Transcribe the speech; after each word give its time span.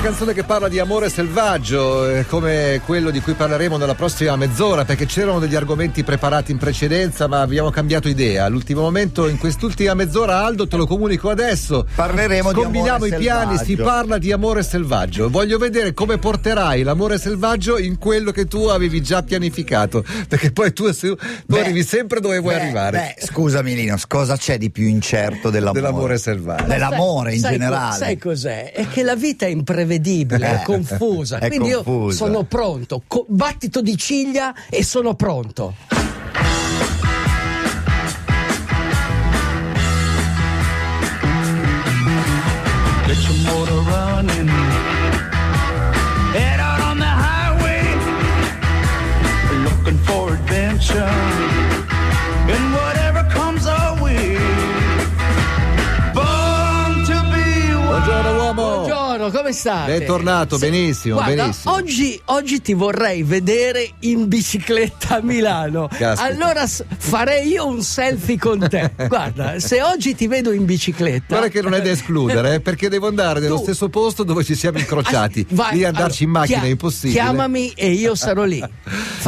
una 0.00 0.08
canzone 0.08 0.32
che 0.32 0.44
parla 0.44 0.68
di 0.68 0.78
amore 0.78 1.10
selvaggio, 1.10 2.08
eh, 2.08 2.24
come 2.26 2.80
quello 2.86 3.10
di 3.10 3.20
cui 3.20 3.34
parleremo 3.34 3.76
nella 3.76 3.94
prossima 3.94 4.34
mezz'ora, 4.34 4.86
perché 4.86 5.04
c'erano 5.04 5.38
degli 5.38 5.54
argomenti 5.54 6.02
preparati 6.02 6.52
in 6.52 6.56
precedenza, 6.56 7.26
ma 7.26 7.42
abbiamo 7.42 7.68
cambiato 7.68 8.08
idea. 8.08 8.46
All'ultimo 8.46 8.80
momento, 8.80 9.28
in 9.28 9.36
quest'ultima 9.36 9.92
mezz'ora, 9.92 10.42
Aldo, 10.42 10.66
te 10.66 10.76
lo 10.78 10.86
comunico 10.86 11.28
adesso. 11.28 11.86
Parleremo 11.94 12.50
di 12.52 12.62
Combiniamo 12.62 13.04
i 13.04 13.14
piani, 13.14 13.58
si 13.58 13.76
parla 13.76 14.16
di 14.16 14.32
amore 14.32 14.62
selvaggio. 14.62 15.28
Voglio 15.28 15.58
vedere 15.58 15.92
come 15.92 16.16
porterai 16.16 16.82
l'amore 16.82 17.18
selvaggio 17.18 17.76
in 17.76 17.98
quello 17.98 18.30
che 18.30 18.46
tu 18.46 18.64
avevi 18.68 19.02
già 19.02 19.22
pianificato, 19.22 20.02
perché 20.28 20.50
poi 20.50 20.72
tu, 20.72 20.90
tu 20.92 21.14
beh, 21.44 21.60
arrivi 21.60 21.84
sempre 21.84 22.20
dove 22.20 22.38
vuoi 22.38 22.54
beh, 22.54 22.60
arrivare. 22.60 23.14
Beh, 23.18 23.26
scusami, 23.26 23.74
Linus, 23.74 24.06
cosa 24.06 24.38
c'è 24.38 24.56
di 24.56 24.70
più 24.70 24.86
incerto 24.86 25.50
dell'amore? 25.50 25.80
Dell'amore 25.80 26.16
selvaggio. 26.16 26.64
Dell'amore 26.64 27.34
in 27.34 27.40
sai 27.40 27.52
generale. 27.52 27.96
Sai 27.98 28.16
cos'è? 28.16 28.72
È 28.72 28.88
che 28.88 29.02
la 29.02 29.14
vita 29.14 29.44
è 29.44 29.50
imprevedibile, 29.50 29.88
è 29.98 30.62
confusa. 30.64 31.38
È 31.40 31.48
Quindi 31.48 31.70
confusa. 31.72 32.00
io 32.06 32.10
sono 32.12 32.42
pronto, 32.44 33.02
co- 33.06 33.24
battito 33.28 33.80
di 33.80 33.96
ciglia 33.96 34.54
e 34.68 34.84
sono 34.84 35.14
pronto. 35.14 35.74
Get 43.06 43.18
your 43.26 43.38
motor 43.44 43.80
running. 43.90 44.48
Head 46.36 46.60
out 46.60 46.80
on 46.90 46.98
the 46.98 47.12
highway. 47.26 47.82
Looking 49.64 49.98
for 50.06 50.34
adventure. 50.34 51.10
Come 59.50 59.52
state? 59.52 59.98
Bentornato, 59.98 60.58
benissimo, 60.58 61.16
guarda, 61.16 61.34
benissimo. 61.42 61.74
Oggi, 61.74 62.20
oggi 62.26 62.60
ti 62.60 62.74
vorrei 62.74 63.22
vedere 63.22 63.88
in 64.00 64.28
bicicletta 64.28 65.16
a 65.16 65.22
Milano. 65.22 65.88
Caspita. 65.88 66.22
Allora 66.22 66.66
farei 66.66 67.48
io 67.48 67.66
un 67.66 67.82
selfie 67.82 68.38
con 68.38 68.66
te. 68.68 68.92
Guarda, 69.08 69.58
se 69.58 69.82
oggi 69.82 70.14
ti 70.14 70.26
vedo 70.26 70.52
in 70.52 70.64
bicicletta. 70.64 71.24
Guarda 71.28 71.48
che 71.48 71.62
non 71.62 71.74
è 71.74 71.82
da 71.82 71.90
escludere, 71.90 72.54
eh, 72.54 72.60
perché 72.60 72.88
devo 72.88 73.08
andare 73.08 73.40
nello 73.40 73.56
Tu- 73.56 73.62
stesso 73.62 73.88
posto 73.88 74.22
dove 74.22 74.44
ci 74.44 74.54
siamo 74.54 74.78
incrociati. 74.78 75.46
Ah, 75.50 75.54
vai, 75.54 75.76
Lì 75.76 75.84
andarci 75.84 76.24
allora, 76.24 76.44
in 76.44 76.48
macchina 76.48 76.66
è 76.66 76.70
impossibile. 76.70 77.20
Chiamami 77.20 77.72
e 77.74 77.90
io 77.90 78.14
sarò 78.14 78.44
lì. 78.44 78.62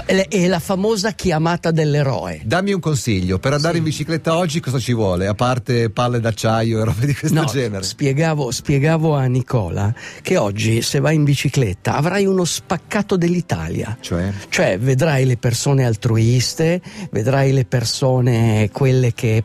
È 0.05 0.47
la 0.47 0.59
famosa 0.59 1.13
chiamata 1.13 1.71
dell'eroe. 1.71 2.41
Dammi 2.45 2.73
un 2.73 2.81
consiglio, 2.81 3.39
per 3.39 3.53
andare 3.53 3.79
in 3.79 3.85
bicicletta 3.85 4.37
oggi 4.37 4.61
cosa 4.61 4.79
ci 4.79 4.93
vuole? 4.95 5.27
A 5.27 5.35
parte 5.35 5.91
palle 5.91 6.19
d'acciaio 6.21 6.81
e 6.81 6.85
robe 6.85 7.07
di 7.07 7.15
questo 7.15 7.39
No, 7.39 7.45
genere. 7.45 7.83
Spiegavo, 7.85 8.51
spiegavo 8.51 9.15
a 9.15 9.25
Nicola 9.27 9.95
che 10.21 10.37
oggi 10.37 10.83
se 10.83 11.01
vai 11.01 11.15
in 11.15 11.25
bicicletta 11.25 11.95
avrai 11.95 12.27
uno 12.27 12.45
spaccato 12.45 13.17
dell'Italia. 13.17 13.97
Cioè? 14.01 14.33
Cioè 14.49 14.79
vedrai 14.79 15.25
le 15.25 15.37
persone 15.37 15.85
altruiste, 15.85 16.81
vedrai 17.11 17.53
le 17.53 17.65
persone 17.65 18.69
quelle 18.73 19.13
che 19.15 19.45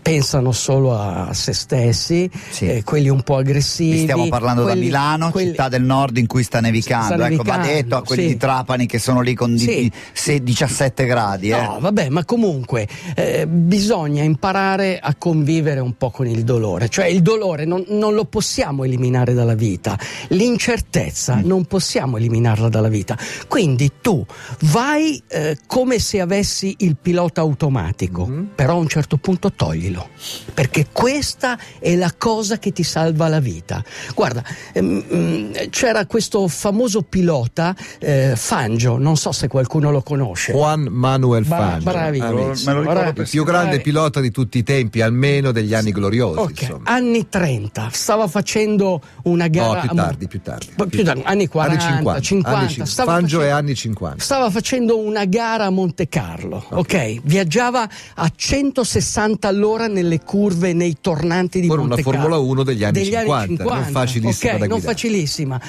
pensano 0.00 0.52
solo 0.52 0.96
a 0.96 1.32
se 1.34 1.52
stessi, 1.52 2.30
Sì. 2.50 2.68
eh, 2.68 2.84
quelli 2.84 3.08
un 3.08 3.22
po' 3.22 3.36
aggressivi. 3.36 4.02
Stiamo 4.02 4.28
parlando 4.28 4.62
quelli- 4.62 4.78
da 4.78 4.84
Milano, 4.86 5.30
quelli- 5.30 5.50
città 5.50 5.68
del 5.68 5.82
nord 5.82 6.16
in 6.16 6.26
cui 6.26 6.42
sta 6.44 6.60
nevicando. 6.60 7.14
Sta 7.14 7.26
ecco, 7.28 7.42
va 7.42 7.56
nevicando, 7.56 7.66
detto 7.66 7.96
a 7.96 8.02
quelli 8.02 8.22
sì. 8.22 8.28
di 8.28 8.36
Trapani 8.36 8.86
che 8.86 8.98
sono 8.98 9.20
lì 9.20 9.34
con 9.34 9.58
Sì. 9.58 9.90
se- 10.12 10.42
17 10.42 11.06
gradi. 11.06 11.50
Eh. 11.50 11.60
No, 11.60 11.78
vabbè, 11.80 12.08
ma 12.08 12.24
comunque 12.24 12.86
eh, 13.16 13.46
bisogna 13.48 14.22
imparare 14.22 14.98
a 15.00 15.14
convivere 15.16 15.80
un 15.80 15.96
po' 15.96 16.10
con 16.10 16.26
il 16.28 16.44
dolore. 16.44 16.88
Cioè 16.88 17.06
il 17.06 17.22
dolore 17.22 17.64
non, 17.64 17.84
non 17.88 18.14
lo 18.14 18.24
possiamo 18.26 18.84
eliminare 18.84 19.34
dalla 19.34 19.54
vita, 19.56 19.98
l'incertezza 20.28 21.36
Mm. 21.36 21.46
non 21.46 21.64
possiamo 21.64 22.16
eliminarla 22.16 22.68
dalla 22.68 22.88
vita. 22.88 23.16
Quindi 23.48 23.90
tu 24.00 24.24
vai 24.62 25.20
eh, 25.28 25.58
come 25.66 25.98
se 25.98 26.20
avessi 26.20 26.74
il 26.78 26.96
pilota 27.00 27.40
automatico, 27.40 28.26
Mm-hmm. 28.26 28.44
però 28.54 28.72
a 28.74 28.76
un 28.76 28.88
certo 28.88 29.16
punto 29.16 29.47
toglilo, 29.54 30.08
perché 30.54 30.86
questa 30.92 31.58
è 31.78 31.94
la 31.96 32.12
cosa 32.16 32.58
che 32.58 32.72
ti 32.72 32.82
salva 32.82 33.28
la 33.28 33.40
vita. 33.40 33.82
Guarda, 34.14 34.42
ehm, 34.72 35.04
mm, 35.14 35.52
c'era 35.70 36.06
questo 36.06 36.46
famoso 36.48 37.02
pilota 37.02 37.74
eh, 37.98 38.32
Fangio, 38.36 38.98
non 38.98 39.16
so 39.16 39.32
se 39.32 39.48
qualcuno 39.48 39.90
lo 39.90 40.02
conosce. 40.02 40.52
Juan 40.52 40.82
Manuel 40.90 41.44
Bra- 41.44 41.56
Fangio. 41.56 41.90
bravi. 41.90 42.18
Me 42.20 42.28
lo 42.32 42.46
ricordo 42.80 42.84
Bravi. 43.00 43.20
Il 43.20 43.28
più 43.28 43.44
grande 43.44 43.68
Bravi. 43.68 43.82
pilota 43.82 44.20
di 44.20 44.30
tutti 44.30 44.58
i 44.58 44.62
tempi, 44.62 45.00
almeno 45.00 45.52
degli 45.52 45.74
anni 45.74 45.92
gloriosi. 45.92 46.38
Ok, 46.38 46.60
insomma. 46.62 46.82
anni 46.90 47.28
30, 47.28 47.88
stava 47.92 48.26
facendo 48.28 49.00
una 49.24 49.44
No, 49.44 49.50
gara. 49.50 49.80
più 49.80 49.90
a 49.90 49.94
mo- 49.94 50.02
tardi, 50.02 50.26
più 50.28 50.40
tardi. 50.42 50.66
Più, 50.74 50.86
più 50.88 51.04
tardi, 51.04 51.22
anni 51.24 51.46
40, 51.48 51.82
Anni 51.84 51.94
50. 51.96 52.20
50. 52.20 52.58
anni 52.58 52.68
cin- 52.70 52.86
stava 52.86 53.12
Fangio 53.12 53.36
facendo- 53.38 53.54
è 53.54 53.58
anni 53.58 53.74
50. 53.74 54.22
Stava 54.24 54.50
facendo 54.50 54.98
una 54.98 55.24
gara 55.24 55.64
a 55.66 55.70
Monte 55.70 56.08
Carlo, 56.08 56.64
ok? 56.70 57.20
Viaggiava 57.22 57.88
a 58.14 58.32
160 58.34 59.37
all'ora 59.46 59.86
nelle 59.86 60.20
curve, 60.20 60.72
nei 60.72 60.96
tornanti 61.00 61.60
di 61.60 61.68
Ora 61.68 61.82
una 61.82 61.94
Monte 61.94 62.02
Carlo. 62.02 62.20
Formula 62.20 62.38
1 62.38 62.62
degli 62.64 62.84
anni 62.84 62.92
Degli 62.92 63.14
50, 63.14 63.64
non 63.64 63.84
facilissima 63.84 64.52
ok, 64.52 64.58
da 64.58 64.66
non 64.66 64.80
facilissima. 64.80 65.60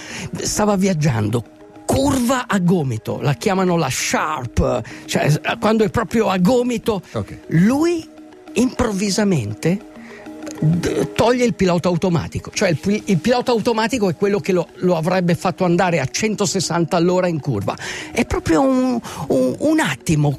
Stava 0.41 0.75
viaggiando. 0.75 1.43
Curva 1.85 2.47
a 2.47 2.59
gomito, 2.59 3.19
la 3.19 3.33
chiamano 3.33 3.75
la 3.75 3.89
sharp, 3.89 4.81
cioè 5.05 5.41
quando 5.59 5.83
è 5.83 5.89
proprio 5.89 6.29
a 6.29 6.37
gomito. 6.37 7.01
Ok. 7.13 7.37
Lui 7.47 8.07
improvvisamente 8.53 9.88
toglie 11.15 11.45
il 11.45 11.53
pilota 11.53 11.87
automatico, 11.87 12.51
cioè 12.53 12.69
il, 12.69 13.01
il 13.05 13.17
pilota 13.19 13.51
automatico 13.51 14.09
è 14.09 14.15
quello 14.15 14.39
che 14.39 14.51
lo, 14.51 14.67
lo 14.75 14.97
avrebbe 14.97 15.35
fatto 15.35 15.63
andare 15.63 15.99
a 15.99 16.05
160 16.05 16.95
all'ora 16.97 17.27
in 17.27 17.39
curva. 17.39 17.75
È 18.11 18.25
proprio 18.25 18.61
un, 18.61 18.99
un- 19.27 19.55
un 19.59 19.79
attimo, 19.79 20.37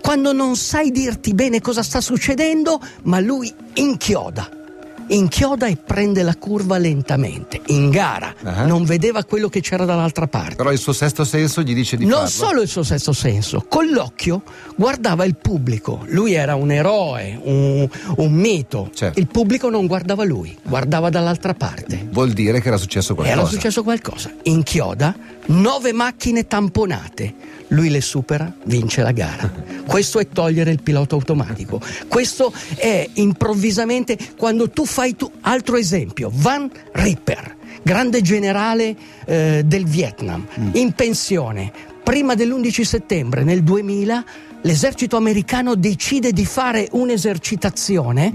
quando 0.00 0.32
non 0.32 0.56
sai 0.56 0.90
dirti 0.90 1.34
bene 1.34 1.60
cosa 1.60 1.82
sta 1.82 2.00
succedendo, 2.00 2.80
ma 3.02 3.20
lui 3.20 3.52
inchioda. 3.74 4.63
Inchioda 5.08 5.66
e 5.66 5.76
prende 5.76 6.22
la 6.22 6.34
curva 6.36 6.78
lentamente, 6.78 7.60
in 7.66 7.90
gara, 7.90 8.34
Ah. 8.42 8.64
non 8.64 8.84
vedeva 8.84 9.22
quello 9.24 9.48
che 9.48 9.60
c'era 9.60 9.84
dall'altra 9.84 10.26
parte. 10.26 10.54
Però 10.56 10.72
il 10.72 10.78
suo 10.78 10.92
sesto 10.92 11.24
senso 11.24 11.62
gli 11.62 11.74
dice 11.74 11.96
di 11.96 12.04
Non 12.04 12.26
farlo. 12.26 12.28
solo 12.28 12.62
il 12.62 12.68
suo 12.68 12.82
sesto 12.82 13.12
senso, 13.12 13.64
con 13.68 13.88
l'occhio 13.90 14.42
guardava 14.76 15.24
il 15.24 15.36
pubblico. 15.36 16.04
Lui 16.08 16.32
era 16.32 16.54
un 16.54 16.70
eroe, 16.70 17.38
un, 17.42 17.88
un 18.16 18.32
mito. 18.32 18.90
Certo. 18.94 19.18
Il 19.18 19.26
pubblico 19.26 19.68
non 19.68 19.86
guardava 19.86 20.24
lui, 20.24 20.56
guardava 20.62 21.10
dall'altra 21.10 21.54
parte. 21.54 22.08
Vuol 22.10 22.32
dire 22.32 22.60
che 22.60 22.68
era 22.68 22.76
successo 22.78 23.14
qualcosa. 23.14 23.38
Era 23.40 23.48
successo 23.48 23.82
qualcosa. 23.82 24.30
Inchioda, 24.44 25.14
nove 25.46 25.92
macchine 25.92 26.46
tamponate. 26.46 27.34
Lui 27.68 27.88
le 27.90 28.00
supera, 28.00 28.52
vince 28.64 29.02
la 29.02 29.12
gara. 29.12 29.50
Questo 29.86 30.18
è 30.18 30.28
togliere 30.28 30.70
il 30.70 30.82
pilota 30.82 31.14
automatico. 31.14 31.80
Questo 32.08 32.52
è 32.76 33.08
improvvisamente 33.14 34.16
quando 34.36 34.70
tu 34.70 34.84
fai 34.86 35.16
tu. 35.16 35.30
Altro 35.42 35.76
esempio, 35.76 36.30
Van 36.32 36.70
Ripper, 36.92 37.56
grande 37.82 38.22
generale 38.22 38.96
eh, 39.24 39.62
del 39.64 39.84
Vietnam, 39.84 40.46
in 40.72 40.92
pensione. 40.92 41.72
Prima 42.02 42.34
dell'11 42.34 42.82
settembre 42.82 43.44
nel 43.44 43.62
2000 43.62 44.24
l'esercito 44.62 45.16
americano 45.16 45.74
decide 45.74 46.32
di 46.32 46.44
fare 46.44 46.88
un'esercitazione 46.92 48.32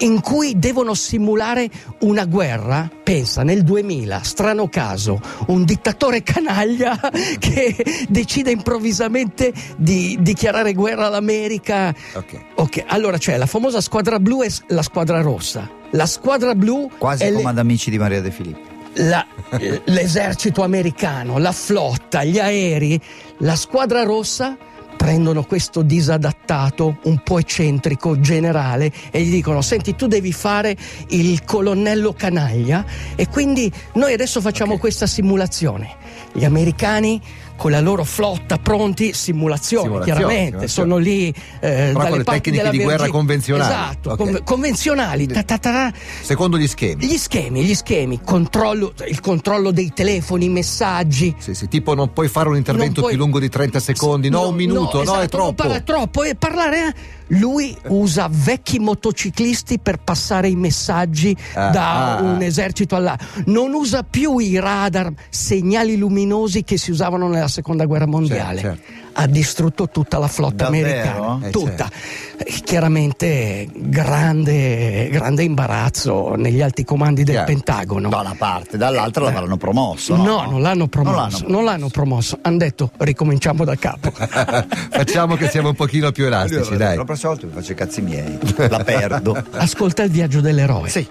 in 0.00 0.20
cui 0.20 0.58
devono 0.58 0.94
simulare 0.94 1.68
una 2.00 2.24
guerra. 2.24 2.88
Pensa, 3.02 3.42
nel 3.42 3.62
2000, 3.64 4.22
strano 4.22 4.68
caso, 4.68 5.20
un 5.46 5.64
dittatore 5.64 6.22
canaglia 6.22 6.98
che 7.38 7.74
decide 8.08 8.50
improvvisamente 8.50 9.52
di 9.76 10.16
dichiarare 10.20 10.72
guerra 10.74 11.06
all'America. 11.06 11.94
Ok. 12.14 12.40
Ok, 12.56 12.84
allora 12.86 13.18
c'è 13.18 13.36
la 13.36 13.46
famosa 13.46 13.80
squadra 13.80 14.18
blu 14.20 14.42
e 14.42 14.52
la 14.68 14.82
squadra 14.82 15.20
rossa. 15.20 15.68
La 15.92 16.06
squadra 16.06 16.54
blu 16.54 16.90
Quasi 16.98 17.22
è 17.24 17.30
le- 17.30 17.36
come 17.36 17.48
ad 17.50 17.58
amici 17.58 17.90
di 17.90 17.98
Maria 17.98 18.20
De 18.20 18.30
Filippi. 18.30 18.60
la- 19.04 19.26
l'esercito 19.86 20.62
americano, 20.62 21.38
la 21.38 21.52
flotta, 21.52 22.24
gli 22.24 22.38
aerei, 22.38 23.00
la 23.38 23.56
squadra 23.56 24.02
rossa 24.02 24.56
prendono 24.98 25.44
questo 25.44 25.82
disadattato, 25.82 26.98
un 27.04 27.22
po' 27.22 27.38
eccentrico, 27.38 28.18
generale 28.18 28.92
e 29.10 29.22
gli 29.22 29.30
dicono 29.30 29.62
senti 29.62 29.94
tu 29.94 30.08
devi 30.08 30.32
fare 30.32 30.76
il 31.10 31.44
colonnello 31.44 32.12
canaglia 32.12 32.84
e 33.14 33.28
quindi 33.28 33.72
noi 33.94 34.12
adesso 34.12 34.40
facciamo 34.40 34.76
questa 34.76 35.06
simulazione. 35.06 35.94
Gli 36.32 36.44
americani 36.44 37.22
con 37.58 37.72
la 37.72 37.80
loro 37.80 38.04
flotta 38.04 38.56
pronti, 38.56 39.12
simulazione, 39.12 39.82
Simulazione, 39.88 40.18
chiaramente, 40.20 40.68
simulazione. 40.68 40.88
sono 40.90 40.96
lì 40.96 41.28
eh, 41.28 41.34
Però 41.60 41.92
con 41.92 42.02
dalle 42.04 42.16
le 42.18 42.22
parti 42.24 42.40
tecniche 42.52 42.70
di 42.70 42.78
guerra 42.82 43.08
convenzionali. 43.08 43.70
Esatto, 43.72 44.10
Ok. 44.12 44.16
con- 44.16 44.40
convenzionali. 44.44 45.26
ta 45.26 45.42
ta 45.42 45.58
ta. 45.58 45.92
Secondo 46.22 46.56
gli 46.56 46.66
schemi. 46.68 47.04
Gli 47.04 47.16
schemi, 47.16 47.64
gli 47.64 47.74
schemi, 47.74 48.20
controllo, 48.24 48.92
il 49.08 49.20
controllo 49.20 49.72
dei 49.72 49.92
telefoni, 49.92 50.44
i 50.44 50.48
messaggi. 50.48 51.34
Sì, 51.38 51.52
sì, 51.54 51.66
tipo 51.68 51.94
non 51.94 52.12
puoi 52.12 52.28
fare 52.28 52.48
un 52.48 52.56
intervento 52.56 53.00
puoi- 53.00 53.14
più 53.14 53.20
lungo 53.20 53.40
di 53.40 53.48
30 53.48 53.80
secondi, 53.80 54.28
no, 54.30 54.48
un 54.48 54.54
minuto 54.54 54.98
no, 54.98 55.02
esatto, 55.02 55.16
è 55.16 55.18
non 55.18 55.28
troppo. 55.28 55.52
parla- 55.54 55.80
troppo 55.80 56.22
e 56.22 56.34
parlare. 56.36 56.86
eh. 56.86 56.94
Lui 57.32 57.76
usa 57.88 58.26
vecchi 58.30 58.78
motociclisti 58.78 59.80
per 59.80 59.98
passare 59.98 60.48
i 60.48 60.56
messaggi 60.56 61.36
Ah, 61.54 61.68
da 61.68 62.16
ah, 62.16 62.22
un 62.22 62.38
ah. 62.40 62.44
esercito 62.44 62.96
all'altro. 62.96 63.26
Non 63.46 63.74
usa 63.74 64.02
più 64.02 64.38
i 64.38 64.58
radar, 64.58 65.12
segnali 65.28 65.98
luminosi 65.98 66.62
che 66.64 66.78
si 66.78 66.90
usavano 66.90 67.28
nella 67.28 67.47
seconda 67.48 67.84
guerra 67.86 68.06
mondiale. 68.06 68.60
certo. 68.60 68.82
Ha 69.14 69.26
distrutto 69.26 69.88
tutta 69.88 70.18
la 70.18 70.28
flotta 70.28 70.64
Davvero? 70.68 70.86
americana. 70.88 71.46
Eh, 71.46 71.50
tutta. 71.50 71.90
Eh, 72.36 72.60
Chiaramente 72.64 73.66
grande, 73.74 75.08
grande 75.10 75.42
imbarazzo 75.42 76.34
negli 76.36 76.60
alti 76.62 76.84
comandi 76.84 77.24
del. 77.24 77.42
Pentagono. 77.44 78.08
Da 78.08 78.20
una 78.20 78.34
parte, 78.38 78.76
dall'altra 78.76 79.24
l'avranno 79.24 79.56
promosso. 79.56 80.14
No, 80.14 80.24
No, 80.24 80.50
non 80.50 80.60
l'hanno 80.62 80.86
promosso. 80.86 81.44
Non 81.48 81.64
l'hanno 81.64 81.88
promosso. 81.88 82.38
Hanno 82.42 82.58
detto 82.58 82.90
ricominciamo 82.98 83.64
da 83.64 83.74
capo. 83.76 84.10
Facciamo 84.14 85.34
che 85.36 85.48
siamo 85.48 85.68
un 85.70 85.74
pochino 85.74 86.12
più 86.12 86.26
elastici, 86.26 86.76
dai. 86.76 86.96
La 86.96 87.04
prossima 87.04 87.30
volta 87.32 87.46
mi 87.46 87.52
faccio 87.52 87.72
i 87.72 87.74
cazzi 87.74 88.00
miei. 88.02 88.38
La 88.56 88.84
perdo. 88.84 89.36
Ascolta 89.52 90.02
il 90.04 90.10
viaggio 90.10 90.40
dell'eroe. 90.40 90.88
Sì. 90.88 91.06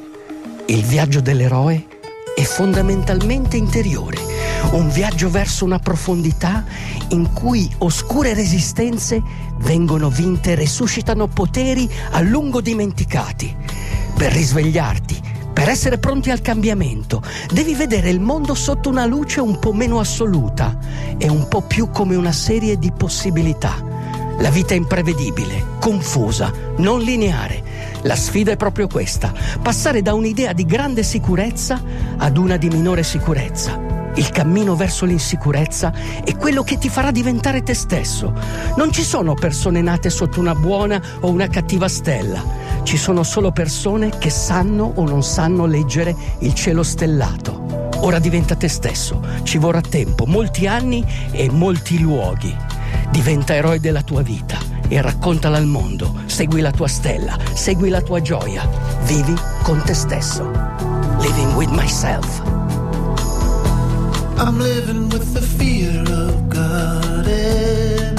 Il 0.67 0.83
viaggio 0.83 1.21
dell'eroe 1.21 1.85
è 2.35 2.41
fondamentalmente 2.43 3.57
interiore, 3.57 4.17
un 4.71 4.89
viaggio 4.89 5.29
verso 5.29 5.65
una 5.65 5.79
profondità 5.79 6.63
in 7.09 7.31
cui 7.31 7.69
oscure 7.79 8.33
resistenze 8.33 9.21
vengono 9.59 10.09
vinte 10.09 10.51
e 10.51 10.55
resuscitano 10.55 11.27
poteri 11.27 11.89
a 12.11 12.21
lungo 12.21 12.61
dimenticati. 12.61 13.55
Per 14.15 14.31
risvegliarti, 14.31 15.21
per 15.53 15.69
essere 15.69 15.97
pronti 15.97 16.29
al 16.31 16.41
cambiamento, 16.41 17.21
devi 17.51 17.75
vedere 17.75 18.09
il 18.09 18.19
mondo 18.19 18.53
sotto 18.55 18.89
una 18.89 19.05
luce 19.05 19.39
un 19.39 19.57
po' 19.57 19.73
meno 19.73 19.99
assoluta 19.99 20.77
e 21.17 21.29
un 21.29 21.47
po' 21.47 21.61
più 21.61 21.89
come 21.89 22.15
una 22.15 22.31
serie 22.31 22.77
di 22.77 22.91
possibilità. 22.91 23.95
La 24.39 24.49
vita 24.51 24.73
è 24.73 24.77
imprevedibile, 24.77 25.77
confusa, 25.79 26.51
non 26.77 26.99
lineare. 26.99 27.63
La 28.03 28.15
sfida 28.15 28.51
è 28.51 28.57
proprio 28.57 28.87
questa, 28.87 29.33
passare 29.61 30.03
da 30.03 30.13
un'idea 30.13 30.53
di 30.53 30.65
grande 30.65 31.01
sicurezza 31.01 31.81
ad 32.17 32.37
una 32.37 32.57
di 32.57 32.69
minore 32.69 33.01
sicurezza. 33.01 33.96
Il 34.17 34.31
cammino 34.31 34.75
verso 34.75 35.05
l'insicurezza 35.05 35.93
è 36.23 36.35
quello 36.35 36.63
che 36.63 36.79
ti 36.79 36.89
farà 36.89 37.11
diventare 37.11 37.61
te 37.61 37.75
stesso. 37.75 38.33
Non 38.75 38.91
ci 38.91 39.03
sono 39.03 39.35
persone 39.35 39.81
nate 39.81 40.09
sotto 40.09 40.39
una 40.39 40.55
buona 40.55 40.99
o 41.19 41.29
una 41.29 41.47
cattiva 41.47 41.87
stella. 41.87 42.43
Ci 42.81 42.97
sono 42.97 43.21
solo 43.21 43.51
persone 43.51 44.17
che 44.17 44.31
sanno 44.31 44.91
o 44.95 45.07
non 45.07 45.21
sanno 45.21 45.67
leggere 45.67 46.15
il 46.39 46.55
cielo 46.55 46.81
stellato. 46.81 47.89
Ora 47.99 48.17
diventa 48.17 48.55
te 48.55 48.67
stesso, 48.67 49.21
ci 49.43 49.59
vorrà 49.59 49.81
tempo, 49.81 50.25
molti 50.25 50.65
anni 50.65 51.05
e 51.31 51.51
molti 51.51 51.99
luoghi. 51.99 52.55
Diventa 53.11 53.53
eroe 53.53 53.79
della 53.79 54.01
tua 54.01 54.23
vita 54.23 54.57
e 54.87 54.99
raccontala 54.99 55.57
al 55.57 55.67
mondo. 55.67 56.21
Segui 56.25 56.61
la 56.61 56.71
tua 56.71 56.87
stella, 56.87 57.37
segui 57.53 57.89
la 57.89 58.01
tua 58.01 58.19
gioia. 58.21 58.67
Vivi 59.03 59.35
con 59.61 59.79
te 59.83 59.93
stesso. 59.93 60.49
Living 61.19 61.53
with 61.53 61.69
myself. 61.69 62.56
I'm 64.39 64.57
living 64.59 65.11
with 65.11 65.33
the 65.33 65.41
fear 65.41 66.01
of 66.01 66.47
God. 66.47 67.25
and 67.27 68.15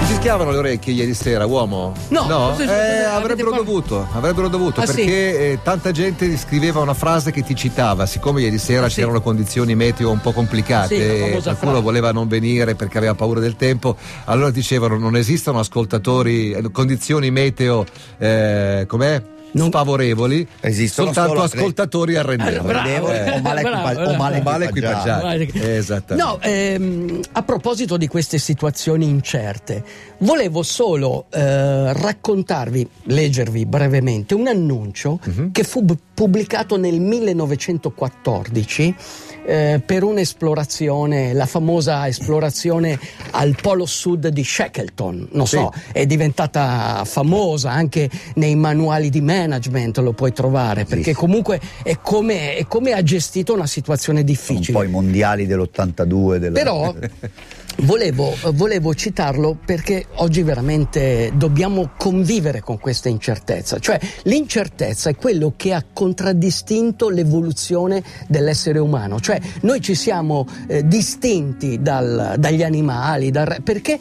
Ti 0.00 0.04
fischiavano 0.12 0.50
le 0.50 0.58
orecchie 0.58 0.92
ieri 0.92 1.14
sera, 1.14 1.46
uomo? 1.46 1.94
No, 2.08 2.26
no? 2.26 2.58
Eh, 2.58 3.02
avrebbero 3.04 3.50
dovuto, 3.50 4.06
avrebbero 4.12 4.48
dovuto, 4.48 4.80
Ah, 4.82 4.86
sì? 4.86 4.96
perché 4.96 5.52
eh, 5.52 5.58
tanta 5.62 5.90
gente 5.90 6.36
scriveva 6.36 6.80
una 6.80 6.92
frase 6.94 7.30
che 7.30 7.42
ti 7.42 7.54
citava, 7.54 8.04
siccome 8.04 8.42
ieri 8.42 8.58
sera 8.58 8.88
Sì. 8.90 8.96
c'erano 9.00 9.22
condizioni 9.22 9.74
meteo 9.74 10.10
un 10.10 10.20
po' 10.20 10.32
complicate, 10.32 10.94
Sì, 10.96 11.00
e 11.02 11.18
famosa 11.20 11.42
qualcuno 11.50 11.70
frase. 11.70 11.82
voleva 11.84 12.12
non 12.12 12.28
venire 12.28 12.74
perché 12.74 12.98
aveva 12.98 13.14
paura 13.14 13.40
del 13.40 13.56
tempo, 13.56 13.96
allora 14.26 14.50
dicevano 14.50 14.98
non 14.98 15.16
esistono 15.16 15.58
ascoltatori, 15.60 16.52
eh, 16.52 16.70
condizioni 16.70 17.30
meteo, 17.30 17.86
eh, 18.18 18.84
com'è? 18.86 19.32
Non- 19.54 19.68
Sfavorevoli, 19.68 20.46
Esistono 20.60 21.12
soltanto 21.12 21.34
solo- 21.34 21.42
ascoltatori 21.44 22.16
arrendevoli. 22.16 22.72
Arrendevoli 22.74 23.16
eh, 23.16 23.30
o 23.30 23.40
male 23.40 23.62
bravo, 23.62 23.76
equipa- 23.88 23.90
o 23.90 24.04
bravo. 24.04 24.16
male 24.22 24.42
Male 24.42 24.64
equipaggiati. 24.66 25.50
Esattamente. 25.58 26.14
No, 26.30 26.38
ehm, 26.40 27.20
a 27.32 27.42
proposito 27.42 27.96
di 27.96 28.06
queste 28.08 28.38
situazioni 28.38 29.06
incerte, 29.08 29.84
volevo 30.18 30.62
solo 30.62 31.26
eh, 31.30 31.92
raccontarvi, 31.92 32.88
leggervi 33.04 33.64
brevemente 33.66 34.34
un 34.34 34.46
annuncio 34.48 35.18
Mhm. 35.24 35.52
che 35.52 35.62
fu 35.64 35.84
pubblicato 36.14 36.76
nel 36.76 37.00
1914 37.00 38.94
eh, 39.44 39.80
per 39.84 40.02
un'esplorazione, 40.02 41.32
la 41.32 41.46
famosa 41.46 42.06
esplorazione 42.06 42.98
al 43.32 43.56
polo 43.60 43.86
sud 43.86 44.28
di 44.28 44.44
Shackleton. 44.44 45.28
Non 45.32 45.46
so, 45.46 45.72
è 45.92 46.06
diventata 46.06 47.02
famosa 47.04 47.70
anche 47.70 48.08
nei 48.34 48.56
manuali 48.56 49.10
di 49.10 49.20
management, 49.20 49.98
lo 49.98 50.12
puoi 50.12 50.32
trovare, 50.32 50.84
perché 50.84 51.14
comunque 51.14 51.60
è 51.82 51.98
come, 52.00 52.56
è 52.56 52.66
come 52.66 52.92
ha 52.92 53.02
gestito 53.02 53.54
una 53.54 53.66
situazione 53.66 54.20
Sono 54.20 54.30
un 54.30 54.36
difficile. 54.36 54.78
po' 54.78 54.84
i 54.84 54.88
mondiali 54.88 55.46
dell'82. 55.46 56.36
Della... 56.36 56.52
Però 56.58 56.94
volevo, 57.78 58.34
volevo 58.52 58.94
citarlo 58.94 59.56
perché 59.64 60.06
oggi 60.16 60.42
veramente 60.42 61.32
dobbiamo 61.34 61.90
convivere 61.96 62.60
con 62.60 62.78
questa 62.78 63.08
incertezza. 63.08 63.78
Cioè 63.78 63.98
l'incertezza 64.24 65.10
è 65.10 65.16
quello 65.16 65.54
che 65.56 65.72
ha 65.72 65.84
contraddistinto 65.92 67.08
l'evoluzione 67.08 68.02
dell'essere 68.28 68.78
umano. 68.78 69.20
Cioè 69.20 69.40
noi 69.62 69.80
ci 69.80 69.94
siamo 69.94 70.46
eh, 70.66 70.86
distinti 70.86 71.80
dal- 71.80 72.34
dagli 72.38 72.62
animali 72.62 73.30
dal- 73.30 73.62
perché 73.62 73.94
eh, 73.94 74.00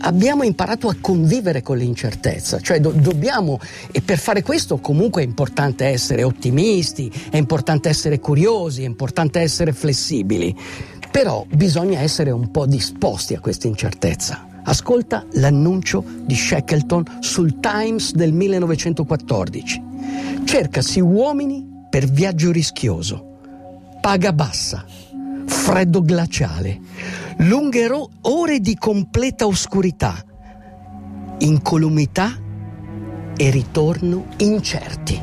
abbiamo 0.00 0.42
imparato 0.42 0.88
a 0.88 0.96
convivere 1.00 1.62
con 1.62 1.76
l'incertezza. 1.76 2.60
Cioè 2.60 2.80
do- 2.80 2.92
dobbiamo, 2.94 3.58
e 3.90 4.00
per 4.00 4.18
fare 4.18 4.42
questo 4.42 4.78
comunque 4.78 5.22
è 5.22 5.24
importante 5.24 5.86
essere 5.86 6.22
ottimisti, 6.22 7.12
è 7.30 7.36
importante 7.36 7.88
essere 7.88 8.18
curiosi, 8.20 8.82
è 8.82 8.86
importante 8.86 9.40
essere 9.40 9.72
flessibili. 9.72 10.56
Però 11.10 11.44
bisogna 11.52 12.00
essere 12.00 12.30
un 12.30 12.50
po' 12.50 12.66
disposti 12.66 13.34
a 13.34 13.40
questa 13.40 13.66
incertezza. 13.66 14.46
Ascolta 14.62 15.26
l'annuncio 15.32 16.04
di 16.24 16.34
Shackleton 16.36 17.18
sul 17.20 17.58
Times 17.58 18.12
del 18.12 18.32
1914. 18.32 19.82
Cercasi 20.44 21.00
uomini 21.00 21.66
per 21.90 22.06
viaggio 22.06 22.52
rischioso. 22.52 23.38
Paga 24.00 24.32
bassa. 24.32 24.84
Freddo 25.46 26.02
glaciale. 26.02 26.78
Lunghe 27.38 27.90
ore 28.22 28.60
di 28.60 28.76
completa 28.76 29.46
oscurità. 29.46 30.14
Incolumità 31.38 32.38
e 33.36 33.50
ritorno 33.50 34.26
incerti. 34.36 35.20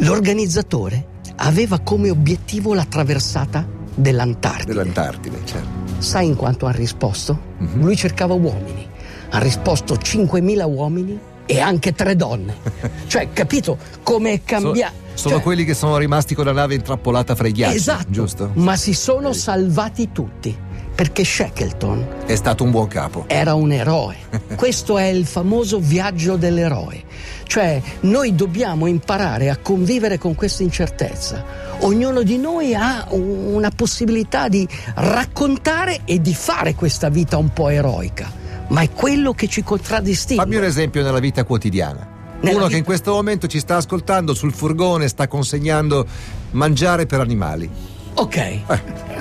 L'organizzatore 0.00 1.06
aveva 1.36 1.78
come 1.80 2.10
obiettivo 2.10 2.74
la 2.74 2.84
traversata 2.84 3.76
dell'Antartide. 3.98 4.72
Dell'Antartide, 4.72 5.38
certo. 5.44 5.68
Sai 5.98 6.26
in 6.26 6.36
quanto 6.36 6.66
ha 6.66 6.70
risposto? 6.70 7.38
Mhm. 7.58 7.80
Lui 7.82 7.96
cercava 7.96 8.34
uomini. 8.34 8.86
Ha 9.30 9.38
risposto 9.38 9.94
5.000 9.94 10.64
uomini 10.64 11.18
e 11.44 11.60
anche 11.60 11.92
tre 11.92 12.16
donne. 12.16 12.56
cioè, 13.08 13.28
capito 13.32 13.76
come 14.02 14.32
è 14.32 14.42
cambiato? 14.44 15.06
sono 15.14 15.34
Cioè, 15.34 15.42
quelli 15.42 15.64
che 15.64 15.74
sono 15.74 15.96
rimasti 15.96 16.34
con 16.34 16.44
la 16.44 16.52
nave 16.52 16.74
intrappolata 16.76 17.34
fra 17.34 17.48
i 17.48 17.52
ghiacci, 17.52 17.74
Esatto, 17.76 18.06
giusto? 18.10 18.50
ma 18.54 18.76
si 18.76 18.94
sono 18.94 19.32
salvati 19.32 20.12
tutti 20.12 20.56
perché 20.98 21.22
Shackleton 21.24 22.24
È 22.26 22.34
stato 22.34 22.64
un 22.64 22.72
buon 22.72 22.88
capo. 22.88 23.22
era 23.28 23.54
un 23.54 23.70
eroe. 23.70 24.16
Questo 24.56 24.98
è 24.98 25.04
il 25.04 25.26
famoso 25.26 25.78
viaggio 25.78 26.34
dell'eroe. 26.34 27.04
Cioè, 27.44 27.80
noi 28.00 28.34
dobbiamo 28.34 28.88
imparare 28.88 29.48
a 29.48 29.56
convivere 29.58 30.18
con 30.18 30.34
questa 30.34 30.64
incertezza. 30.64 31.44
Ognuno 31.82 32.24
di 32.24 32.36
noi 32.36 32.74
ha 32.74 33.06
un- 33.10 33.54
una 33.54 33.70
possibilità 33.70 34.48
di 34.48 34.66
raccontare 34.96 36.00
e 36.04 36.20
di 36.20 36.34
fare 36.34 36.74
questa 36.74 37.08
vita 37.10 37.36
un 37.36 37.52
po' 37.52 37.68
eroica, 37.68 38.28
ma 38.70 38.80
è 38.80 38.90
quello 38.90 39.32
che 39.34 39.46
ci 39.46 39.62
contraddistingue. 39.62 40.44
Fammi 40.44 40.56
un 40.56 40.64
esempio 40.64 41.04
nella 41.04 41.20
vita 41.20 41.44
quotidiana. 41.44 42.16
Nella 42.40 42.50
Uno 42.56 42.58
vita- 42.64 42.68
che 42.70 42.76
in 42.76 42.84
questo 42.84 43.12
momento 43.12 43.46
ci 43.46 43.60
sta 43.60 43.76
ascoltando 43.76 44.34
sul 44.34 44.52
furgone 44.52 45.06
sta 45.06 45.28
consegnando 45.28 46.04
mangiare 46.50 47.06
per 47.06 47.20
animali. 47.20 47.70
Ok. 48.18 48.36
Eh, 48.36 48.62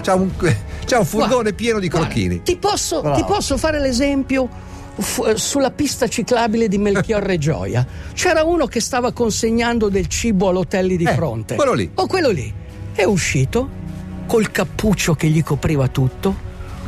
c'ha, 0.01 0.16
un, 0.16 0.32
c'ha 0.86 1.00
un 1.00 1.06
furgone 1.06 1.54
pieno 1.54 1.80
di 1.80 1.88
crocchini. 1.89 2.42
Ti 2.42 2.58
posso, 2.58 3.01
ti 3.16 3.24
posso 3.25 3.58
fare 3.58 3.80
l'esempio 3.80 4.50
eh, 5.25 5.38
sulla 5.38 5.72
pista 5.72 6.08
ciclabile 6.08 6.68
di 6.68 6.77
Melchiorre 6.77 7.38
Gioia. 7.39 7.86
C'era 8.13 8.44
uno 8.44 8.66
che 8.66 8.80
stava 8.80 9.12
consegnando 9.12 9.89
del 9.89 10.08
cibo 10.08 10.50
all'hotel 10.50 10.96
di 10.98 11.04
Eh, 11.04 11.13
fronte. 11.13 11.56
quello 11.56 11.74
lì. 11.74 11.89
O 11.96 12.08
quello 12.08 12.30
lì. 12.30 12.51
È 12.94 13.04
uscito 13.04 13.70
col 14.25 14.50
cappuccio 14.51 15.13
che 15.13 15.27
gli 15.27 15.44
copriva 15.44 15.88
tutto, 15.88 16.36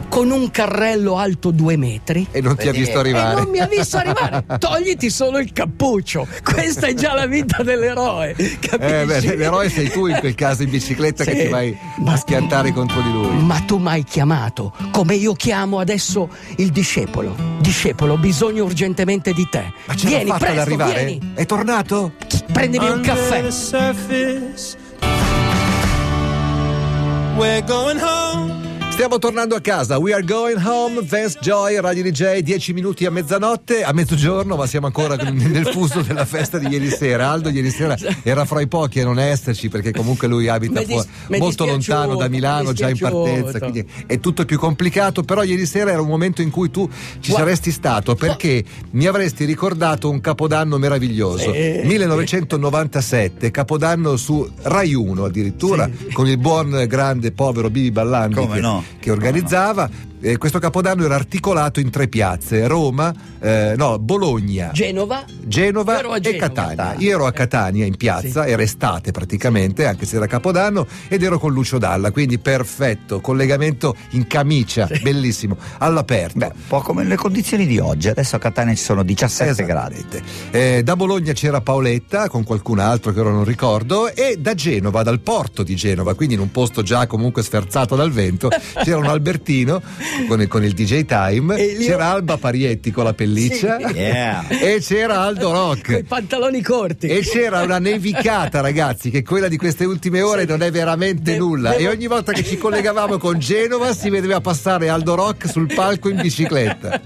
con 0.10 0.32
un 0.32 0.50
carrello 0.52 1.18
alto 1.18 1.52
due 1.52 1.78
metri. 1.78 2.28
E 2.32 2.42
non 2.42 2.56
ti 2.58 2.68
ha 2.68 2.72
visto 2.72 2.98
E 2.98 3.00
arrivare. 3.00 3.36
non 3.42 3.50
mi 3.50 3.60
ha 3.60 3.68
visto 3.68 3.98
arrivare. 3.98 4.44
Togliti 4.60 5.10
solo 5.10 5.38
il 5.40 5.54
cappuccio. 5.54 6.28
Questa 6.44 6.88
è 6.88 6.94
già 6.94 7.14
la 7.14 7.26
vita 7.28 7.64
dell'eroe. 7.64 8.34
Capisci? 8.60 8.94
Eh, 8.94 9.06
beh, 9.06 9.36
l'eroe 9.36 9.70
sei 9.70 9.90
tu 9.90 10.08
in 10.08 10.18
quel 10.20 10.36
caso 10.36 10.64
in 10.64 10.70
bicicletta 10.72 11.24
Sì. 11.24 11.30
che 11.32 11.44
ti 11.44 11.48
vai 11.48 11.78
Ma- 11.98 12.14
a 12.14 12.18
schiantare 12.18 12.74
contro 12.74 13.02
di 13.02 13.12
lui. 13.12 13.38
Ma 13.44 13.60
tu 13.60 13.78
mi 13.78 13.88
hai 13.90 14.04
chiamato, 14.04 14.74
come 14.92 15.16
io 15.16 15.34
chiamo 15.34 15.80
adesso 15.80 16.30
il 16.58 16.70
discepolo. 16.72 17.36
Discepolo, 17.60 18.14
ho 18.14 18.18
bisogno 18.18 18.64
urgentemente 18.64 19.32
di 19.34 19.48
te. 19.50 19.72
Ma 19.86 19.96
ce 19.96 20.08
vieni, 20.08 20.30
fatta 20.30 20.48
ad 20.48 20.52
presto, 20.54 20.62
arrivare? 20.62 21.06
vieni. 21.06 21.32
È 21.36 21.46
tornato? 21.46 22.14
Prendimi 22.52 22.90
un 22.90 23.02
caffè. 23.02 23.44
We're 27.38 27.62
going 27.62 28.00
home. 28.02 28.49
Stiamo 29.00 29.18
tornando 29.18 29.56
a 29.56 29.62
casa. 29.62 29.98
We 29.98 30.12
are 30.12 30.26
going 30.26 30.62
home. 30.62 31.00
Vance 31.02 31.38
Joy, 31.40 31.80
Radio 31.80 32.04
DJ, 32.04 32.40
10 32.40 32.74
minuti 32.74 33.06
a 33.06 33.10
mezzanotte, 33.10 33.82
a 33.82 33.94
mezzogiorno, 33.94 34.58
ma 34.58 34.68
siamo 34.68 34.88
ancora 34.88 35.16
nel 35.24 35.68
fuso 35.68 36.02
della 36.02 36.26
festa 36.26 36.58
di 36.58 36.68
ieri 36.68 36.90
sera. 36.90 37.30
Aldo 37.30 37.48
ieri 37.48 37.70
sera 37.70 37.96
era 38.24 38.44
fra 38.44 38.60
i 38.60 38.68
pochi 38.68 39.00
a 39.00 39.06
non 39.06 39.18
esserci 39.18 39.70
perché 39.70 39.94
comunque 39.94 40.28
lui 40.28 40.50
abita 40.50 40.84
dis- 40.84 41.08
molto 41.30 41.66
lontano 41.66 42.18
da 42.18 42.28
Milano, 42.28 42.72
mi 42.72 42.76
già 42.76 42.90
in 42.90 42.98
partenza, 42.98 43.58
quindi 43.60 43.88
è 44.06 44.20
tutto 44.20 44.44
più 44.44 44.60
complicato. 44.60 45.24
Però 45.24 45.44
ieri 45.44 45.66
sera 45.66 45.92
era 45.92 46.02
un 46.02 46.10
momento 46.10 46.42
in 46.42 46.50
cui 46.50 46.70
tu 46.70 46.86
ci 47.22 47.32
saresti 47.32 47.72
stato 47.72 48.16
perché 48.16 48.66
mi 48.92 49.06
avresti 49.06 49.46
ricordato 49.46 50.10
un 50.10 50.20
capodanno 50.20 50.78
meraviglioso. 50.78 51.54
Sì. 51.54 51.84
1997, 51.86 53.50
capodanno 53.50 54.18
su 54.18 54.46
Rai 54.64 54.94
1 54.94 55.24
addirittura, 55.24 55.90
con 56.12 56.28
il 56.28 56.38
buon 56.38 56.84
grande 56.86 57.32
povero 57.32 57.70
Bibi 57.70 57.92
Ballandi 57.92 58.36
Come 58.36 58.60
no? 58.60 58.89
Che 59.00 59.12
organizzava. 59.12 59.90
Eh, 60.22 60.38
questo 60.38 60.60
capodanno 60.60 61.06
era 61.06 61.16
articolato 61.16 61.80
in 61.80 61.90
tre 61.90 62.10
piazze: 62.10 62.68
Roma, 62.68 63.14
eh, 63.40 63.76
no, 63.78 64.00
Bologna, 64.00 64.72
Genova. 64.74 65.24
Genova 65.42 65.94
e 66.18 66.20
Genova. 66.20 66.48
Catania. 66.48 66.96
Io 66.98 67.16
ero 67.16 67.26
a 67.26 67.32
Catania 67.32 67.86
in 67.86 67.96
piazza, 67.96 68.46
era 68.46 68.62
estate 68.62 69.12
praticamente, 69.12 69.86
anche 69.86 70.06
se 70.06 70.18
era 70.18 70.28
Capodanno, 70.28 70.86
ed 71.08 71.24
ero 71.24 71.40
con 71.40 71.54
Lucio 71.54 71.78
Dalla, 71.78 72.12
quindi 72.12 72.38
perfetto, 72.38 73.22
collegamento 73.22 73.96
in 74.12 74.28
camicia, 74.28 74.90
bellissimo, 75.02 75.58
all'aperto. 75.78 76.38
Beh, 76.38 76.52
un 76.54 76.68
po' 76.68 76.82
come 76.82 77.06
le 77.06 77.16
condizioni 77.16 77.66
di 77.66 77.80
oggi. 77.80 78.10
Adesso 78.10 78.36
a 78.36 78.40
Catania 78.40 78.76
ci 78.76 78.84
sono 78.84 79.04
17 79.04 79.64
gradi. 79.64 80.06
Eh, 80.52 80.82
da 80.84 80.96
Bologna 80.98 81.32
c'era 81.32 81.62
Paoletta 81.62 82.28
con 82.28 82.44
qualcun 82.44 82.80
altro 82.80 83.14
che 83.14 83.20
ora 83.22 83.32
non 83.32 83.46
ricordo 83.46 84.14
e 84.14 84.38
da 84.38 84.54
Genova, 84.54 85.02
dal 85.02 85.22
porto 85.22 85.64
di 85.64 85.76
Genova, 85.76 86.14
quindi 86.14 86.34
in 86.34 86.42
un 86.42 86.52
posto 86.52 86.82
già 86.82 87.08
comunque 87.08 87.42
sferzato 87.42 87.96
dal 87.96 88.12
vento, 88.12 88.50
c'era 88.84 88.98
un 88.98 89.06
Albertino 89.20 89.82
con 90.28 90.42
il, 90.42 90.48
con 90.48 90.64
il 90.64 90.74
DJ 90.74 91.06
Time, 91.06 91.62
io- 91.62 91.80
c'era 91.80 92.08
Alba 92.12 92.38
Parietti 92.38 92.92
con 92.92 93.04
la 93.04 93.14
pelliccia 93.14 93.78
Sì. 93.88 93.96
Yeah. 93.96 94.48
e 94.48 94.80
c'era 94.82 95.22
Aldo 95.22 95.48
Con 95.52 95.56
i 95.56 95.60
Rock. 95.60 96.04
pantaloni 96.04 96.62
corti. 96.62 97.08
E 97.08 97.20
c'era 97.22 97.62
una 97.62 97.80
nevicata, 97.80 98.62
ragazzi, 98.62 99.10
che 99.10 99.24
quella 99.24 99.48
di 99.48 99.58
queste 99.58 99.86
ultime 99.86 100.22
ore 100.22 100.46
non 100.46 100.62
è 100.62 100.72
veramente 100.72 101.32
De- 101.32 101.38
nulla. 101.38 101.72
devo- 101.72 101.82
E 101.82 101.88
ogni 101.88 102.08
volta 102.08 102.32
che 102.32 102.44
ci 102.44 102.58
collegavamo 102.58 103.18
con 103.18 103.40
Genova 103.40 103.94
si 103.94 104.10
vedeva 104.10 104.40
passare 104.42 104.90
Aldo 104.90 105.16
Rock 105.16 105.48
sul 105.50 105.72
palco 105.74 106.10
in 106.10 106.18
bicicletta. 106.22 107.02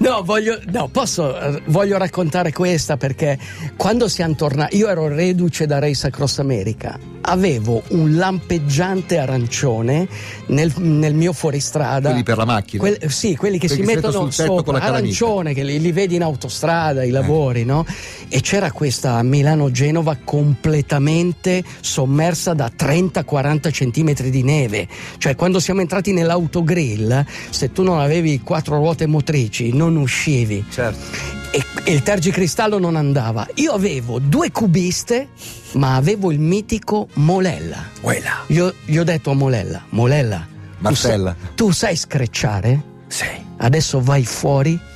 No, 0.00 0.22
voglio, 0.22 0.58
no, 0.70 0.88
posso, 0.88 1.38
eh, 1.38 1.62
voglio 1.66 1.96
raccontare 1.98 2.52
questa 2.52 2.96
perché 2.96 3.38
quando 3.76 4.08
siamo 4.08 4.34
tornati, 4.34 4.76
io 4.76 4.88
ero 4.88 5.08
reduce 5.08 5.66
da 5.66 5.78
Race 5.78 6.06
Across 6.06 6.38
America, 6.38 6.98
avevo 7.22 7.82
un 7.88 8.16
lampeggiante 8.16 9.18
arancione 9.18 10.08
nel, 10.46 10.72
nel 10.78 11.14
mio 11.14 11.32
fuoristrada. 11.32 12.08
Quelli 12.08 12.22
per 12.24 12.36
la 12.36 12.44
macchina. 12.44 12.82
Quel- 12.82 13.10
sì, 13.10 13.36
quelli 13.36 13.58
che 13.58 13.66
Quelli 13.68 13.82
si 13.82 13.88
si 13.88 13.94
mettono 13.94 14.30
sopra, 14.30 14.78
arancione, 14.80 15.54
che 15.54 15.62
li, 15.64 15.80
li 15.80 15.92
vedi 15.92 16.16
in 16.16 16.22
autostrada, 16.22 17.02
i 17.04 17.08
Eh. 17.08 17.12
lavori, 17.12 17.64
no? 17.64 17.84
E 18.28 18.40
c'era 18.40 18.70
questa 18.72 19.22
Milano-Genova 19.22 20.16
completamente 20.22 21.62
sommersa 21.80 22.54
da 22.54 22.70
30-40 22.74 23.70
centimetri 23.72 24.30
di 24.30 24.42
neve. 24.42 24.88
Cioè, 25.18 25.34
quando 25.36 25.60
siamo 25.60 25.80
entrati 25.80 26.12
nell'autogrill, 26.12 27.24
se 27.50 27.72
tu 27.72 27.82
non 27.82 28.00
avevi 28.00 28.40
quattro 28.40 28.76
ruote 28.76 29.06
motrici, 29.06 29.72
non 29.72 29.96
uscivi 29.96 30.64
Certo. 30.70 31.41
E, 31.52 31.62
e 31.84 31.92
il 31.92 32.02
tergicristallo 32.02 32.78
non 32.78 32.96
andava. 32.96 33.46
Io 33.56 33.72
avevo 33.72 34.18
due 34.18 34.50
cubiste, 34.50 35.28
ma 35.72 35.94
avevo 35.96 36.32
il 36.32 36.40
mitico 36.40 37.08
Molella. 37.14 37.84
Quella. 38.00 38.44
Io 38.48 38.74
gli 38.84 38.96
ho 38.96 39.04
detto 39.04 39.30
a 39.30 39.34
Molella, 39.34 39.84
Molella, 39.90 40.46
tu 40.48 40.76
Marcella. 40.78 41.36
sai, 41.38 41.50
tu 41.54 41.70
sai 41.70 41.96
screcciare? 41.96 42.82
Sì. 43.06 43.26
Adesso 43.58 44.00
vai 44.00 44.24
fuori 44.24 44.80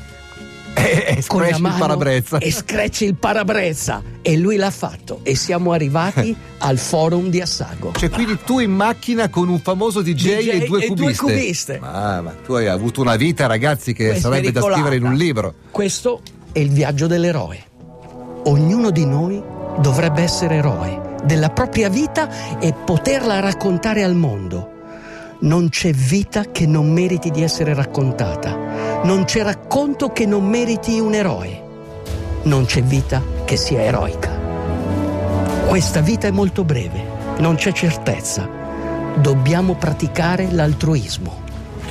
E, 0.76 1.18
e 1.18 1.58
mano 1.58 1.74
il 1.74 1.80
parabrezza. 1.80 2.38
e 2.38 2.52
screcci 2.52 3.04
il 3.04 3.14
parabrezza. 3.14 4.02
E 4.22 4.36
lui 4.36 4.56
l'ha 4.56 4.70
fatto. 4.70 5.20
E 5.22 5.34
siamo 5.34 5.72
arrivati 5.72 6.36
al 6.58 6.78
forum 6.78 7.28
di 7.28 7.40
Assago. 7.40 7.92
Cioè, 7.96 8.10
quindi 8.10 8.38
tu 8.44 8.58
in 8.58 8.72
macchina 8.72 9.28
con 9.28 9.48
un 9.48 9.58
famoso 9.60 10.02
DJ, 10.02 10.12
DJ 10.14 10.48
e 10.48 10.66
due 10.66 10.84
e 10.84 10.88
due 10.88 11.14
cubiste. 11.14 11.22
cubiste. 11.24 11.78
Ma, 11.80 12.20
ma 12.20 12.34
tu 12.44 12.52
hai 12.52 12.66
avuto 12.68 13.00
una 13.00 13.16
vita, 13.16 13.46
ragazzi, 13.46 13.92
che 13.94 14.08
Questa 14.08 14.28
sarebbe 14.28 14.52
da 14.52 14.60
scrivere 14.60 14.96
in 14.96 15.04
un 15.04 15.14
libro. 15.14 15.54
Questo 15.70 16.20
è 16.56 16.60
il 16.60 16.70
viaggio 16.70 17.06
dell'eroe. 17.06 17.58
Ognuno 18.44 18.90
di 18.90 19.04
noi 19.04 19.42
dovrebbe 19.78 20.22
essere 20.22 20.54
eroe 20.54 21.16
della 21.22 21.50
propria 21.50 21.90
vita 21.90 22.58
e 22.58 22.72
poterla 22.72 23.40
raccontare 23.40 24.02
al 24.02 24.14
mondo. 24.14 24.70
Non 25.40 25.68
c'è 25.68 25.90
vita 25.92 26.44
che 26.44 26.66
non 26.66 26.90
meriti 26.90 27.30
di 27.30 27.42
essere 27.42 27.74
raccontata. 27.74 28.56
Non 29.02 29.24
c'è 29.24 29.42
racconto 29.42 30.12
che 30.12 30.24
non 30.24 30.46
meriti 30.46 30.98
un 30.98 31.12
eroe. 31.12 31.62
Non 32.44 32.64
c'è 32.64 32.82
vita 32.82 33.22
che 33.44 33.58
sia 33.58 33.82
eroica. 33.82 34.30
Questa 35.66 36.00
vita 36.00 36.26
è 36.26 36.30
molto 36.30 36.64
breve, 36.64 37.04
non 37.36 37.56
c'è 37.56 37.70
certezza. 37.72 38.48
Dobbiamo 39.16 39.74
praticare 39.74 40.50
l'altruismo. 40.50 41.34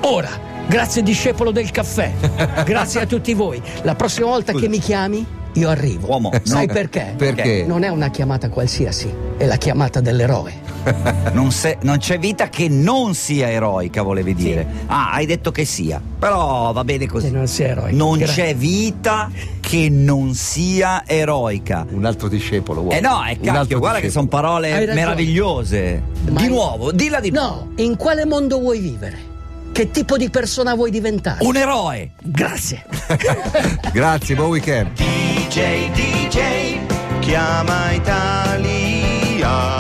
Ora, 0.02 0.45
grazie 0.68 1.04
discepolo 1.04 1.52
del 1.52 1.72
caffè, 1.72 2.12
grazie 2.66 3.02
a 3.02 3.06
tutti 3.06 3.34
voi. 3.34 3.62
La 3.84 3.96
prossima 3.96 4.28
volta 4.28 4.54
che 4.54 4.68
mi 4.68 4.80
chiami, 4.80 5.26
io 5.54 5.70
arrivo. 5.70 6.08
Uomo, 6.10 6.32
Sai 6.44 6.66
no. 6.68 6.74
perché? 6.74 7.14
Perché? 7.18 7.64
Non 7.66 7.84
è 7.84 7.90
una 7.90 8.10
chiamata 8.10 8.50
qualsiasi, 8.50 9.12
è 9.38 9.46
la 9.46 9.56
chiamata 9.58 10.02
dell'eroe. 10.02 10.64
Non, 11.34 11.52
se- 11.52 11.80
non 11.82 11.98
c'è 11.98 12.20
vita 12.20 12.48
che 12.48 12.70
non 12.70 13.16
sia 13.16 13.50
eroica, 13.50 14.04
volevi 14.04 14.36
dire. 14.36 14.66
Ah, 14.86 15.12
hai 15.14 15.26
detto 15.26 15.52
che 15.52 15.66
sia. 15.66 16.00
Però 16.20 16.72
va 16.72 16.84
bene 16.84 17.08
così. 17.08 17.26
Che 17.32 17.36
non 17.36 17.48
sia 17.48 17.70
eroica. 17.70 17.96
Non 17.98 18.20
Gra- 18.20 18.28
c'è 18.32 18.56
vita 18.56 19.32
che 19.60 19.90
non 19.90 20.36
sia 20.36 21.02
eroica. 21.08 21.86
Un 21.90 22.06
altro 22.06 22.28
discepolo. 22.28 22.82
uomo. 22.82 22.92
Eh 22.96 23.00
no, 23.02 23.24
è 23.24 23.38
cacchio, 23.40 23.80
guarda 23.80 24.00
che 24.00 24.12
sono 24.12 24.26
discepolo. 24.26 24.60
Parole 24.60 24.94
meravigliose. 24.94 26.02
Ma- 26.30 26.40
Di 26.42 26.48
nuovo, 26.48 26.92
dilla 26.92 27.20
di 27.20 27.32
nuovo. 27.32 27.56
No, 27.56 27.72
in 27.78 27.96
quale 27.98 28.26
mondo 28.26 28.60
vuoi 28.60 28.80
vivere? 28.80 29.34
Che 29.76 29.92
tipo 29.92 30.16
di 30.16 30.30
persona 30.30 30.74
vuoi 30.74 30.90
diventare? 30.90 31.44
Un 31.44 31.58
eroe. 31.58 32.12
Grazie. 32.22 32.86
Grazie, 33.92 34.34
buon 34.34 34.52
weekend. 34.52 34.94
DJ, 34.94 35.92
DJ, 35.92 37.20
chiama 37.20 37.92
Italia. 37.92 39.75